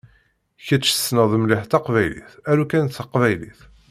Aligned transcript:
Kečč 0.65 0.87
tessneḍ 0.91 1.31
mliḥ 1.37 1.63
taqbaylit 1.65 2.29
aru 2.51 2.63
kan 2.71 2.85
taqbaylit. 2.87 3.59